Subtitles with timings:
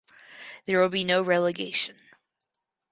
[0.65, 1.95] There will be no relegation.